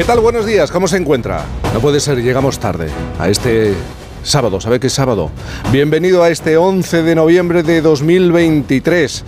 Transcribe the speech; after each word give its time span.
¿Qué 0.00 0.06
tal? 0.06 0.20
Buenos 0.20 0.46
días, 0.46 0.70
¿cómo 0.70 0.88
se 0.88 0.96
encuentra? 0.96 1.44
No 1.74 1.80
puede 1.80 2.00
ser, 2.00 2.22
llegamos 2.22 2.58
tarde 2.58 2.88
a 3.18 3.28
este 3.28 3.74
sábado, 4.22 4.58
¿sabe 4.58 4.80
qué 4.80 4.86
es 4.86 4.94
sábado? 4.94 5.30
Bienvenido 5.72 6.22
a 6.22 6.30
este 6.30 6.56
11 6.56 7.02
de 7.02 7.14
noviembre 7.14 7.62
de 7.62 7.82
2023. 7.82 9.24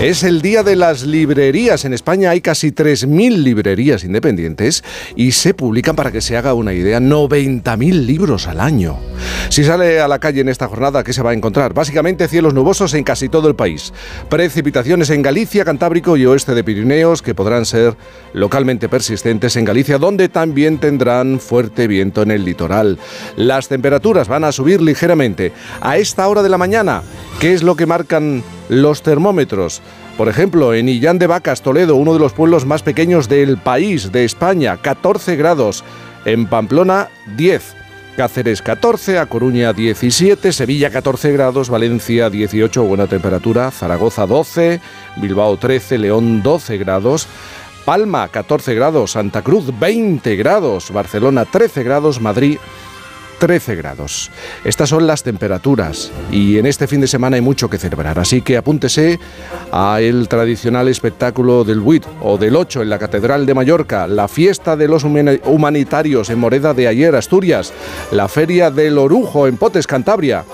Es 0.00 0.22
el 0.22 0.40
día 0.40 0.62
de 0.62 0.76
las 0.76 1.02
librerías. 1.02 1.84
En 1.84 1.92
España 1.92 2.30
hay 2.30 2.40
casi 2.40 2.70
3.000 2.70 3.36
librerías 3.38 4.04
independientes 4.04 4.84
y 5.16 5.32
se 5.32 5.54
publican, 5.54 5.96
para 5.96 6.12
que 6.12 6.20
se 6.20 6.36
haga 6.36 6.54
una 6.54 6.72
idea, 6.72 7.00
90.000 7.00 8.06
libros 8.06 8.46
al 8.46 8.60
año. 8.60 8.98
Si 9.48 9.64
sale 9.64 10.00
a 10.00 10.08
la 10.08 10.18
calle 10.18 10.40
en 10.40 10.48
esta 10.48 10.68
jornada, 10.68 11.04
¿qué 11.04 11.12
se 11.12 11.22
va 11.22 11.30
a 11.30 11.34
encontrar? 11.34 11.74
Básicamente 11.74 12.28
cielos 12.28 12.54
nubosos 12.54 12.94
en 12.94 13.04
casi 13.04 13.28
todo 13.28 13.48
el 13.48 13.54
país. 13.54 13.92
Precipitaciones 14.28 15.10
en 15.10 15.22
Galicia, 15.22 15.64
Cantábrico 15.64 16.16
y 16.16 16.26
oeste 16.26 16.54
de 16.54 16.64
Pirineos 16.64 17.22
que 17.22 17.34
podrán 17.34 17.66
ser 17.66 17.96
localmente 18.32 18.88
persistentes 18.88 19.56
en 19.56 19.64
Galicia, 19.64 19.98
donde 19.98 20.28
también 20.28 20.78
tendrán 20.78 21.40
fuerte 21.40 21.86
viento 21.86 22.22
en 22.22 22.30
el 22.30 22.44
litoral. 22.44 22.98
Las 23.36 23.68
temperaturas 23.68 24.28
van 24.28 24.44
a 24.44 24.52
subir 24.52 24.80
ligeramente. 24.80 25.52
A 25.80 25.98
esta 25.98 26.26
hora 26.28 26.42
de 26.42 26.48
la 26.48 26.58
mañana, 26.58 27.02
¿qué 27.40 27.52
es 27.52 27.62
lo 27.62 27.76
que 27.76 27.86
marcan 27.86 28.42
los 28.68 29.02
termómetros? 29.02 29.82
Por 30.16 30.28
ejemplo, 30.28 30.74
en 30.74 30.88
Illán 30.88 31.18
de 31.18 31.26
Vacas, 31.26 31.62
Toledo, 31.62 31.96
uno 31.96 32.12
de 32.12 32.18
los 32.20 32.32
pueblos 32.32 32.66
más 32.66 32.82
pequeños 32.82 33.28
del 33.28 33.58
país, 33.58 34.12
de 34.12 34.24
España, 34.24 34.76
14 34.76 35.36
grados. 35.36 35.84
En 36.24 36.46
Pamplona, 36.46 37.08
10. 37.36 37.81
Cáceres 38.16 38.60
14, 38.60 39.18
A 39.18 39.26
Coruña 39.26 39.72
17, 39.72 40.52
Sevilla 40.52 40.90
14 40.90 41.32
grados, 41.32 41.70
Valencia 41.70 42.28
18, 42.28 42.84
buena 42.84 43.06
temperatura, 43.06 43.70
Zaragoza 43.70 44.26
12, 44.26 44.80
Bilbao 45.16 45.56
13, 45.56 45.96
León 45.96 46.42
12 46.42 46.76
grados, 46.76 47.26
Palma 47.86 48.28
14 48.28 48.74
grados, 48.74 49.12
Santa 49.12 49.40
Cruz 49.40 49.78
20 49.78 50.36
grados, 50.36 50.90
Barcelona 50.90 51.46
13 51.46 51.82
grados, 51.82 52.20
Madrid 52.20 52.58
13 53.42 53.74
grados. 53.74 54.30
Estas 54.64 54.88
son 54.88 55.04
las 55.08 55.24
temperaturas 55.24 56.12
y 56.30 56.58
en 56.58 56.66
este 56.66 56.86
fin 56.86 57.00
de 57.00 57.08
semana 57.08 57.34
hay 57.34 57.40
mucho 57.40 57.68
que 57.68 57.76
celebrar, 57.76 58.16
así 58.20 58.40
que 58.40 58.56
apúntese 58.56 59.18
a 59.72 60.00
el 60.00 60.28
tradicional 60.28 60.86
espectáculo 60.86 61.64
del 61.64 61.82
8 61.84 62.08
o 62.22 62.38
del 62.38 62.54
8 62.54 62.82
en 62.82 62.90
la 62.90 63.00
Catedral 63.00 63.44
de 63.44 63.54
Mallorca, 63.54 64.06
la 64.06 64.28
fiesta 64.28 64.76
de 64.76 64.86
los 64.86 65.02
humanitarios 65.02 66.30
en 66.30 66.38
Moreda 66.38 66.72
de 66.72 66.86
Ayer, 66.86 67.16
Asturias, 67.16 67.72
la 68.12 68.28
Feria 68.28 68.70
del 68.70 68.96
Orujo 68.96 69.48
en 69.48 69.56
Potes, 69.56 69.88
Cantabria. 69.88 70.44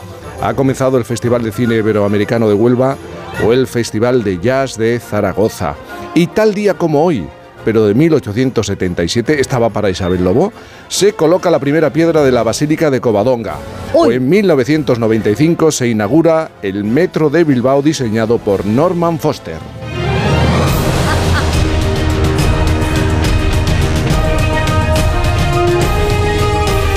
Ha 0.40 0.54
comenzado 0.54 0.96
el 0.96 1.04
Festival 1.04 1.42
de 1.42 1.52
Cine 1.52 1.74
Iberoamericano 1.74 2.48
de 2.48 2.54
Huelva 2.54 2.96
o 3.44 3.52
el 3.52 3.66
Festival 3.66 4.24
de 4.24 4.38
Jazz 4.38 4.78
de 4.78 4.98
Zaragoza. 4.98 5.74
Y 6.14 6.28
tal 6.28 6.54
día 6.54 6.72
como 6.72 7.04
hoy, 7.04 7.28
pero 7.64 7.86
de 7.86 7.94
1877, 7.94 9.40
estaba 9.40 9.70
para 9.70 9.90
Isabel 9.90 10.24
Lobo, 10.24 10.52
se 10.88 11.12
coloca 11.12 11.50
la 11.50 11.58
primera 11.58 11.92
piedra 11.92 12.22
de 12.22 12.32
la 12.32 12.42
Basílica 12.42 12.90
de 12.90 13.00
Covadonga. 13.00 13.56
O 13.94 14.10
en 14.10 14.28
1995 14.28 15.70
se 15.70 15.88
inaugura 15.88 16.50
el 16.62 16.84
metro 16.84 17.30
de 17.30 17.44
Bilbao 17.44 17.82
diseñado 17.82 18.38
por 18.38 18.66
Norman 18.66 19.18
Foster. 19.18 19.77